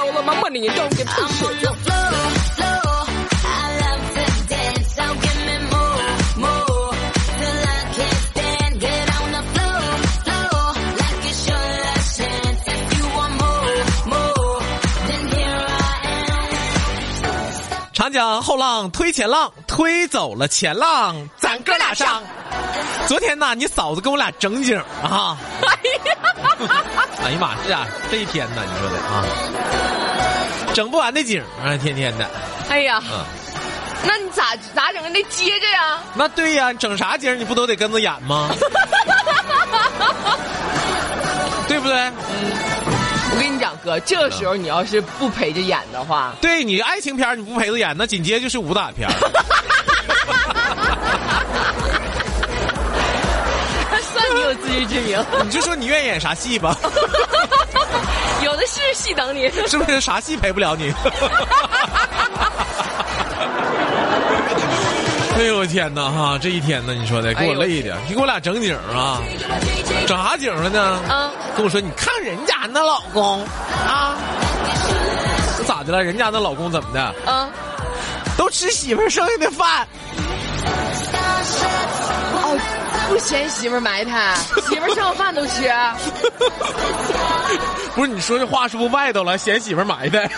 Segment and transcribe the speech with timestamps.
[0.00, 1.60] low 了吗？Money don't get I'm push on it.
[1.60, 2.12] the floor,
[2.56, 3.06] floor.
[3.44, 3.48] I
[3.80, 6.94] love to dance, so give me more, more.
[7.38, 9.82] Till I can't stand, get on the floor,
[10.24, 10.62] floor.
[10.98, 12.60] Like it's your last chance.
[12.66, 13.76] If you want more,
[14.06, 14.60] more,
[15.06, 17.92] then here I am.
[17.92, 22.22] 长江后浪推前浪，推走了前浪，咱哥俩上。
[23.06, 25.36] 昨天呢，你嫂子跟我俩整景啊！
[27.22, 29.24] 哎呀妈，是啊，这一天呢，你说的啊，
[30.74, 32.28] 整不完的景啊，天天的。
[32.68, 33.24] 哎呀，嗯，
[34.06, 35.12] 那你咋咋整？
[35.12, 35.98] 得接着呀。
[36.14, 38.48] 那对呀，整啥景你不都得跟着演吗？
[41.68, 41.96] 对不对？
[41.96, 42.12] 嗯
[43.32, 49.14] 我跟你讲，哥，这个时候你要是不陪着演的话，对你爱情片你不陪着演，那紧接着就是武打片儿。
[54.12, 56.90] 算你有自知之明， 你就说你愿意演啥戏吧，有
[58.60, 59.50] 的是戏等你。
[59.66, 60.00] 是不是？
[60.00, 60.92] 啥戏陪不了你？
[65.38, 66.38] 哎呦我天哪哈！
[66.38, 69.22] 这一天呢，你说的给我累的，你给我俩整景啊，
[70.06, 71.00] 整啥景了呢？
[71.08, 73.42] 啊，跟我说，你看人家那老公
[73.86, 74.18] 啊，
[75.66, 76.04] 咋的了？
[76.04, 77.00] 人家那老公怎么的？
[77.24, 77.48] 啊，
[78.36, 79.88] 都吃媳妇剩下的饭。
[83.10, 84.34] 哦，不嫌媳妇儿埋汰，
[84.68, 85.68] 媳妇儿剩饭都吃。
[87.94, 89.36] 不是你说这话是不是外头了？
[89.36, 90.30] 嫌媳妇儿埋汰。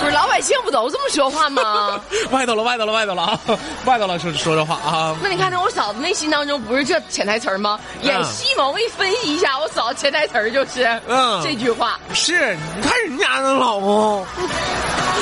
[0.00, 2.00] 不是老百姓不都这么说话吗？
[2.30, 3.40] 外头了，外头了，外头了啊！
[3.84, 5.16] 外头了，说说这话啊！
[5.20, 7.78] 那你看，那我嫂子内心当中不是这潜台词儿吗？
[8.02, 11.98] 演戏嘛，我给你分析一下，我嫂子潜台词儿就是嗯这句话。
[12.14, 14.24] 是，你看人家那老公，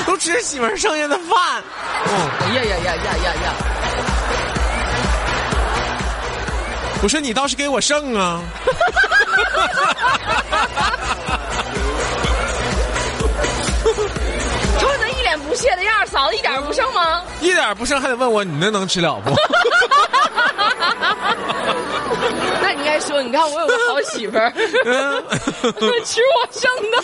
[0.06, 1.62] 都吃媳妇儿剩下的饭。
[2.06, 3.54] 嗯，哎呀呀呀呀呀呀！
[7.06, 8.42] 我说你倒是给我剩啊！
[14.80, 17.22] 瞅你那一脸不屑的样儿，嫂子一点不剩吗？
[17.40, 19.30] 一点不剩，还得问我你那能吃了不？
[22.60, 24.52] 那你应该说，你看我有个好媳妇儿，
[24.84, 25.22] 嗯
[26.04, 27.00] 吃我剩的。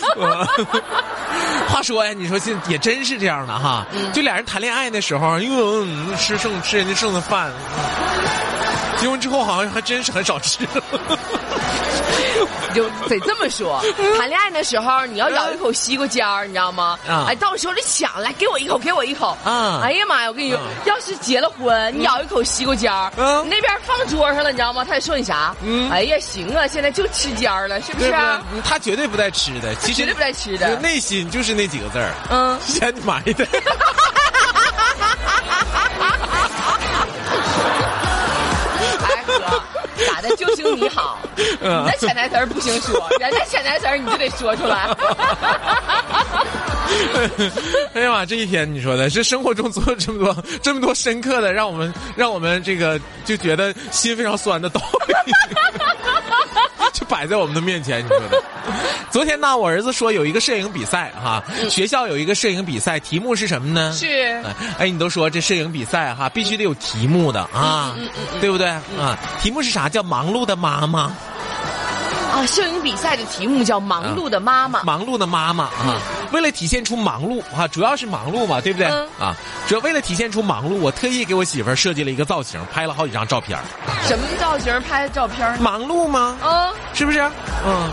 [1.69, 7.49] 话说呀，你说这也真是这样的哈，就俩人谈恋爱的时候，哟，嗯吃剩吃人家剩的饭，
[9.03, 10.59] 结婚之后好像还真是很少吃。
[12.73, 13.83] 就得这么说，
[14.17, 16.97] 谈恋爱的时候你要咬一口西瓜尖儿，你知道吗？
[17.07, 19.37] 啊哎，到时候你抢来给我一口，给我一口。
[19.43, 24.85] 啊哎呀妈呀，我跟你说，啊要是结了婚，你咬一口西瓜尖儿，嗯你那边放桌上了，你知道吗？
[24.85, 25.53] 他得说你啥？
[25.63, 28.11] 嗯哎呀，行啊，现在就吃尖儿了，是不是？
[28.63, 33.45] 他绝对不带吃的，其实绝对不带吃的内心就是那几个字儿，嗯，嫌你埋汰。
[40.23, 40.35] 的？
[40.35, 41.19] 就行你好，
[41.61, 44.89] 嗯你那潜台词儿不行说，人家潜台词儿你就得说出来。
[47.93, 54.81] 哎呀妈，这一天你说的，这生活中总有这么多这么多深刻的，让我们让我们这个就觉得心非常酸的道
[55.25, 55.31] 理，
[56.93, 58.03] 就摆在我们的面前。
[58.03, 58.41] 你说的。
[59.09, 63.91] 昨天呢，我儿子说有一个摄影比赛哈，学校有一个摄影比赛，题目是什么呢？
[63.93, 64.07] 是
[64.43, 67.95] 哎，哎，你都说这摄影比赛哈，必须得有题目的啊，
[68.39, 69.17] 对不对啊？
[69.41, 69.89] 题目是啥？
[69.89, 71.11] 叫忙碌的妈妈，
[72.31, 74.81] 啊，摄影比赛的题目叫《忙碌的妈妈》。
[74.83, 76.01] 忙碌的妈妈啊。
[76.33, 78.87] 为了体现出忙碌啊，主要是忙碌嘛，对不对？
[78.87, 79.35] 嗯啊，
[79.67, 83.57] 主要为了体现出忙碌，我特意给我媳妇儿设计了一个造型，拍了好几张照片。
[84.05, 85.61] 什么造型拍的照片？
[85.61, 86.37] 忙碌吗？
[86.41, 87.21] 啊，是不是？
[87.65, 87.89] 嗯，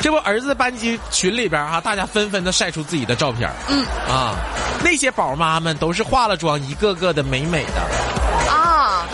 [0.00, 4.36] 这不儿子班级群里边啊，大家纷纷的晒出自己的照片嗯啊，
[4.82, 9.04] 那些宝妈们都是化了妆，一个个的美美的，啊，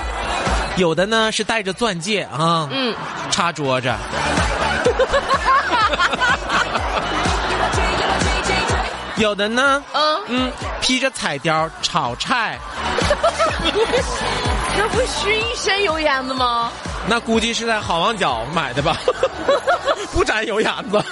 [0.76, 2.94] 有的呢是戴着钻戒啊，嗯，
[3.30, 3.90] 插桌子。
[9.22, 12.58] 有的呢，嗯嗯，披着彩貂炒菜，
[14.78, 16.70] 那不是一身油烟子吗？
[17.08, 18.96] 那估计是在好望角买的吧，
[20.12, 21.02] 不沾油烟子，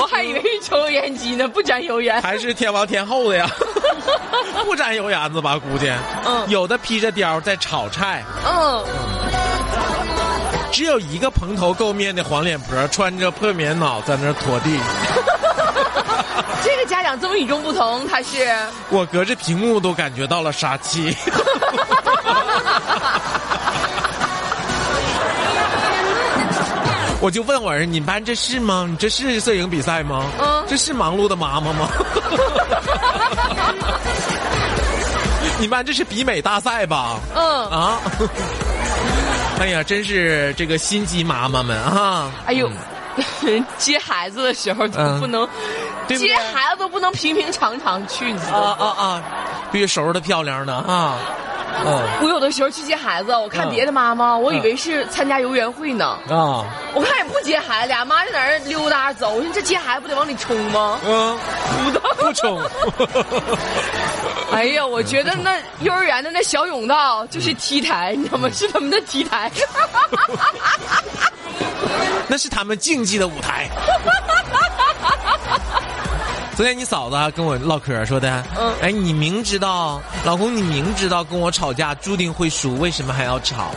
[0.00, 2.20] 我还以为是抽油烟机呢，不沾油烟。
[2.20, 3.48] 还是天王天后的呀，
[4.64, 5.56] 不沾油烟子吧？
[5.58, 5.90] 估计，
[6.26, 8.84] 嗯有的披着貂在炒菜，嗯，
[10.72, 14.78] 只有一个蓬头垢面的黄脸婆，穿着破棉袄在那儿拖地。
[16.62, 18.48] 这个家长这么与众不同，他是
[18.90, 21.14] 我隔着屏幕都感觉到了杀气。
[27.20, 28.86] 我就问我儿，你们班这是吗？
[28.88, 30.24] 你这是摄影比赛吗？
[30.40, 31.88] 嗯这是忙碌的妈妈吗？
[35.58, 37.18] 你们班这是比美大赛吧？
[37.34, 37.98] 嗯，啊！
[39.58, 42.30] 哎呀，真是这个心机妈妈们啊！
[42.46, 42.70] 哎呦
[43.42, 45.48] 嗯，接孩子的时候都嗯不能，
[46.08, 48.86] 对不对接孩子都不能平平常常去，你知道啊吗？
[48.86, 49.22] 啊啊！
[49.70, 51.16] 必须收拾的漂亮的啊，
[51.84, 56.18] 嗯我有的时候去接孩子，我看嗯别的妈妈，我以为是参加游园会呢。
[56.30, 56.64] 啊
[56.94, 59.30] 我看也不接孩子，俩妈就在那儿溜达走。
[59.34, 60.98] 我说这接孩子不得往里冲吗？
[61.04, 61.38] 嗯，
[61.84, 62.00] 不的。
[62.18, 62.60] 不冲。
[64.50, 68.48] 哎呀，我觉得那幼儿园的那小甬道就是 T 台，你知道吗？
[68.50, 69.50] 是他们的 T 台。
[72.26, 73.68] 那是他们竞技的舞台。
[76.58, 83.70] 昨天你嫂子还跟我唠嗑说的，嗯哎，你明知道，老公，你明知道跟我吵架注定会输，为什么还要吵？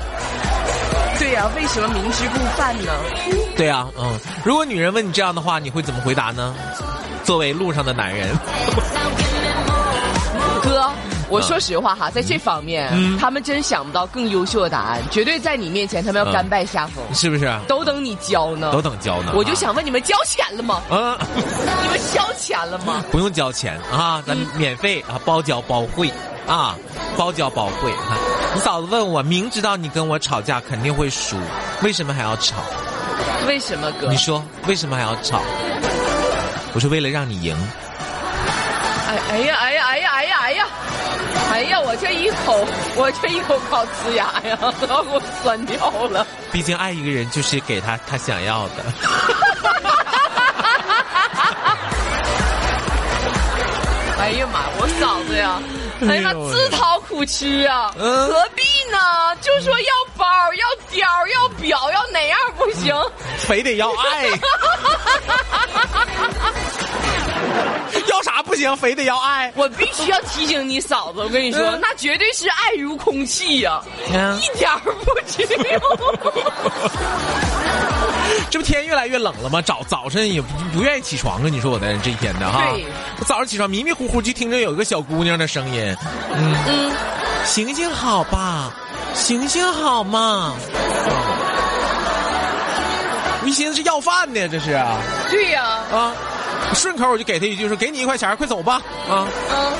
[1.19, 2.91] 对呀、为什么明知故犯呢？
[3.55, 6.55] 对啊，嗯，如果女人问你这样的话，你会怎么回答呢？
[7.23, 8.27] 作为路上的男人，
[10.63, 10.89] 哥，
[11.29, 17.47] 我说实话哈，在这方面，嗯他们真想不到更优秀的答案，绝对在你面前他们要甘拜下风，是不是？
[17.67, 18.71] 都等你教呢。
[18.71, 19.33] 都等教呢。
[19.35, 20.81] 我就想问你们交钱了吗？
[20.89, 22.00] 啊，你们交
[22.51, 23.03] 钱了吗？
[23.11, 26.11] 不用交钱啊，咱免费啊，包教包会
[26.45, 26.75] 啊，
[27.17, 27.91] 包教包会。
[27.91, 28.17] 啊
[28.53, 31.37] 你嫂子问我，明知道你跟我吵架肯定会输，
[31.81, 32.57] 为什么还要吵？
[33.47, 34.17] 为什么哥你？
[34.17, 35.41] 说为什么还要吵？
[36.73, 37.55] 我是为了让你赢。
[39.07, 40.67] 哎哎呀哎呀哎呀哎呀哎呀！
[41.51, 42.65] 哎呀，我这一口，
[42.95, 46.27] 我这一口烤呲牙呀，都要给我酸掉了。
[46.51, 48.83] 毕竟爱一个人就是给他他想要的。
[54.21, 55.59] 哎呀妈，我嫂子呀，
[56.07, 58.97] 哎呀妈，自讨苦吃啊，嗯何必呢？
[59.41, 62.95] 就说要包，要貂，要表，要哪样不行？
[63.39, 64.29] 非得要爱，
[68.61, 68.75] 行？
[68.77, 69.51] 非得要爱。
[69.55, 73.81] 我必须要提醒你嫂子，我跟你说，嗯那绝对是爱如空气呀、
[74.13, 75.79] 嗯一点儿不只有。
[78.49, 79.61] 这不天越来越冷了吗？
[79.61, 81.49] 早早晨也不不愿意起床啊！
[81.49, 82.63] 你说我在这一天的哈，
[83.19, 85.95] 我早上起床迷迷糊糊就听着有一个小姑娘的声音，
[86.33, 86.91] 嗯，嗯，
[87.45, 88.71] 行行好吧，
[89.13, 90.53] 行行好嘛。
[93.43, 94.97] 我一寻思是要饭呢，这是啊
[95.29, 96.13] 对呀、啊！
[96.73, 99.73] 顺口我就给他一句说：“给你一块钱，快走吧！”啊，嗯，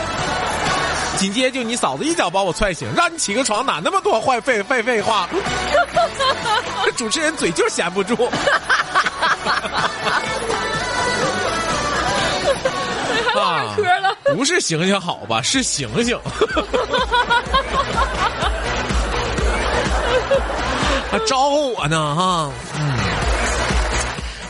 [1.18, 5.28] 紧接着就你嫂子一脚把我踹醒，让你起个床哪那么多坏废废废话？
[6.86, 8.16] 这主持人嘴就是闲不住。
[13.34, 14.16] 还唠上嗑了。
[14.36, 16.20] 不是醒醒好吧，是醒醒。
[21.12, 23.01] 还招呼我呢哈，嗯。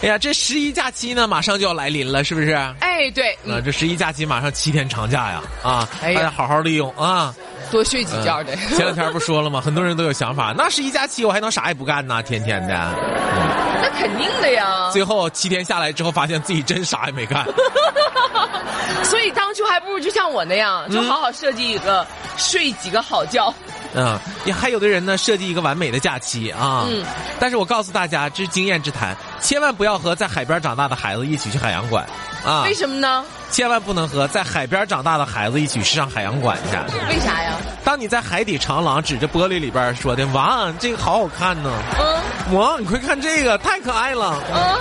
[0.01, 2.49] 哎呀，这十一假期呢，马上就要来临了，是不是？
[2.49, 7.33] 啊，哎，对，嗯，这十一假期马上七天长假呀，啊，哎大家好好利用啊。
[7.69, 8.53] 多睡几觉的。
[8.55, 9.61] 前两天不说了吗？
[9.63, 12.21] 很多人都有想法，那十一假期我还能啥也不干呢？
[12.23, 12.73] 天天的。
[13.81, 14.89] 那肯定的呀。
[14.91, 17.45] 最后七天下来之后，发现自己真啥也没干。
[19.05, 22.05] 所以当初还不如就像我那样，就好好设计一个、
[22.37, 23.53] 睡几个好觉。
[23.93, 26.85] 嗯，也还有的人呢，设计一个完美的假期啊。
[26.89, 27.03] 嗯，
[27.39, 32.05] 但是我告诉大家，这是经验之谈，千万不要和在海边长大的孩子一起去海洋馆
[32.45, 32.73] 啊为！
[32.73, 33.23] 什么呢？
[33.51, 36.77] 千万不能和在海边长大的孩子一起去上海洋馆去。
[37.09, 37.57] 为啥呀？
[37.83, 44.41] 当你在海底长廊指着玻璃里边说的“哇，这个好好看呢”，嗯哇，你快看这个，太可爱了！
[44.53, 44.77] 嗯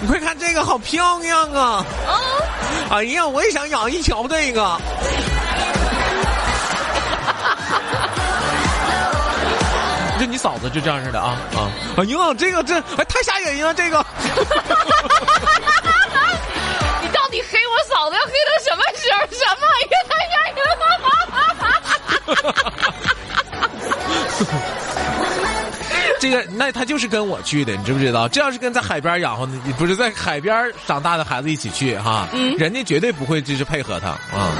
[0.00, 1.86] 你快看这个，好漂亮啊！
[2.08, 2.14] 嗯，
[2.90, 4.76] 哎呀，我也想养一条这个。
[10.32, 11.68] 你嫂子就这样似的啊啊！
[11.98, 13.98] 哎呦，这个这哎太吓人了，这个。
[17.02, 19.18] 你到底黑我嫂子要黑到什么时候？
[19.28, 19.92] 什么呀？
[26.18, 28.26] 这个那他就是跟我去的，你知不知道？
[28.26, 34.56] 这要是跟在海边养活的，不是在海边长大的孩子一起去哈，嗯人家绝对不会就是配合他啊、嗯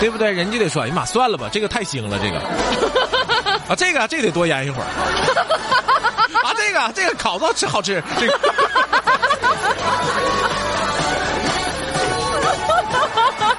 [0.00, 0.30] 对不对？
[0.32, 2.40] 人家得说，哎呀妈，算了吧，这个太腥了，这个
[3.68, 4.86] 啊，这个这个得多腌一会儿
[6.44, 8.40] 啊，这个这个烤着吃好吃，这个。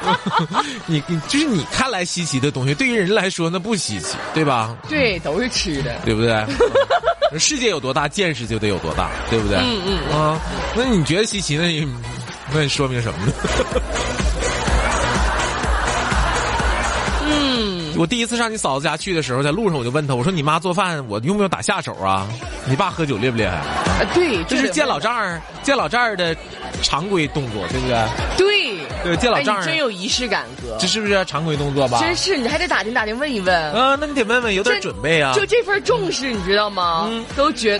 [0.86, 4.76] 你你就是你看来稀奇的东西，对于人来说那不稀奇，对吧？
[4.88, 5.96] 对，都是吃的。
[6.06, 6.32] 对不对？
[7.32, 9.58] 嗯 世界有多大，见识就得有多大，对不对？
[9.58, 10.40] 嗯嗯啊，
[10.76, 11.92] 那你觉得稀奇，那你
[12.54, 13.34] 那你说明什么呢？
[17.98, 22.28] 我第一次上你嫂子家去的时候，在路上我就问她，我说你妈做饭，我用不用打下手啊？
[22.68, 23.56] 你爸喝酒厉不厉害？
[23.56, 26.36] 啊，对，这是见老丈人见老丈人的
[26.82, 28.06] 常规动作，对不对？
[28.38, 30.88] 对，对，见老哎，丈人，你真有仪式感，哥这。
[30.88, 32.00] 是不是常规动作吧？
[32.00, 33.72] 真是，你还得打听打听，问一问。
[33.74, 35.34] 嗯，那你得问问，有点准备啊。
[35.34, 37.08] 就这份重视，你知道吗？
[37.10, 37.80] 嗯都觉，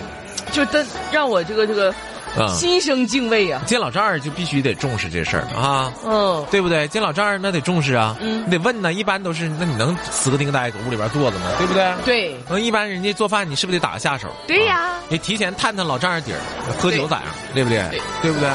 [0.52, 0.78] 就都
[1.12, 1.94] 让我这个这个
[2.38, 3.62] 啊心生敬畏啊。
[3.66, 5.92] 见老丈人就必须得重视这事儿啊。
[6.04, 6.86] 嗯，对不对？
[6.88, 8.92] 见老丈人那得重视啊，嗯你得问呢。
[8.92, 11.46] 一般都是，那你能死个钉呆搁屋里边坐着吗？
[11.58, 11.92] 对不对？。
[12.04, 14.28] 对那一般人家做饭，你是不是得打个下手？
[14.46, 16.38] 对呀啊你提前探探老丈人底儿，
[16.78, 17.24] 喝酒咋样？
[17.54, 17.78] 对不对？
[17.90, 18.48] 对对不对？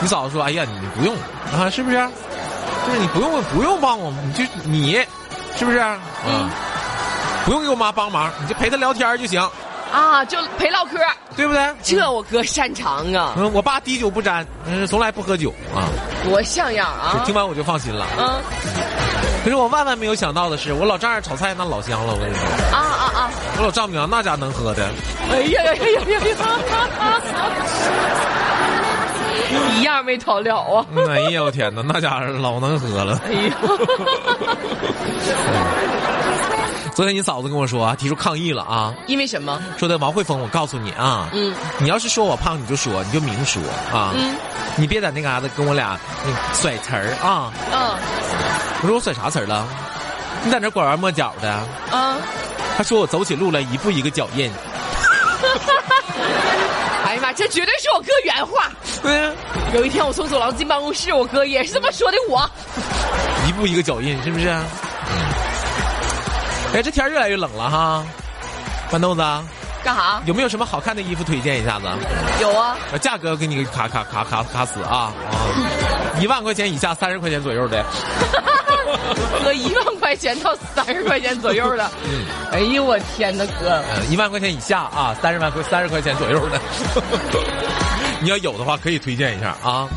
[0.00, 1.14] 你嫂子说：“哎呀，你不用
[1.52, 1.96] 啊，是不是？
[2.86, 4.98] 就是你不用不用帮我，你就你，
[5.56, 5.76] 是不是？
[5.78, 6.48] 啊，嗯
[7.44, 9.42] 不用给我妈帮忙，你就陪她聊天就行，
[9.92, 10.98] 啊，就陪唠嗑，
[11.36, 11.74] 对不对？
[11.82, 15.88] 这我哥擅长啊，嗯，我爸滴酒不沾，嗯，从来不喝酒啊。
[16.24, 17.34] 多像样啊听。
[17.34, 18.06] 完我就放心了。
[18.18, 18.40] 嗯
[19.42, 22.44] 可是我万万没有想到的是，我老丈人炒菜那老香了，我跟你说。
[22.70, 23.30] 啊啊啊！
[23.56, 24.90] 我老丈母娘那家能喝的，
[25.32, 26.36] 哎呀呀呀呀呀！
[29.78, 30.84] 一样没逃了啊！
[30.94, 33.18] 嗯哎呀我天哪，那家伙老能喝了。
[33.26, 33.56] 哎呀，
[37.00, 39.58] 昨天你嫂子跟我说啊，提出抗议了啊，因为什么？
[39.78, 44.36] 说的王慧峰，我告诉你啊，嗯你要是说我胖，你就说，你就明说啊，嗯
[44.76, 47.50] 你别在那嘎达跟我俩那个甩词儿啊。
[47.72, 47.96] 嗯
[48.82, 49.66] 我说我甩啥词儿了？
[50.44, 51.50] 你在那拐弯抹角的，
[51.90, 52.18] 啊！
[52.76, 54.52] 他说我走起路来一步一个脚印。
[57.06, 58.70] 哎呀妈，这绝对是我哥原话。
[59.04, 59.34] 嗯，
[59.72, 62.46] 有一天我从走廊进办公室，我哥也是这么说的我。
[63.48, 64.54] 一步一个脚印，是不是？
[66.72, 68.04] 哎，这天儿越来越冷了哈，
[68.90, 69.22] 豌豆子。
[69.82, 70.20] 干啥？
[70.26, 71.86] 有没有什么好看的衣服推荐一下子？
[72.40, 76.20] 有啊，呃价格给你卡卡卡卡卡死啊啊！
[76.20, 77.82] 一万块钱以下，三十块钱左右的。
[79.42, 81.90] 哥一万块钱到三十块钱左右的。
[82.52, 83.70] 哎呦我天呐，哥！
[83.70, 86.60] 呃，一万块钱以下啊，三十万块三十块钱左右的。
[88.20, 89.88] 你要有的话，可以推荐一下啊。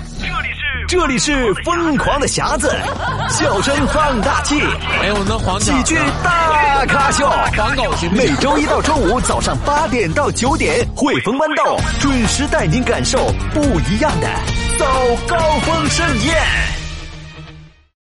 [0.93, 2.71] 这里是疯狂的匣子，
[3.27, 4.61] 笑声放大器，
[5.01, 7.27] 哎呦，那黄喜剧大咖秀。
[7.57, 8.27] 黄狗行每？
[8.35, 13.17] 周一到周五早上八点到九点，汇丰豌豆准时带您感受
[13.55, 14.27] 不一样的
[14.77, 14.85] 早
[15.27, 16.72] 高峰盛宴。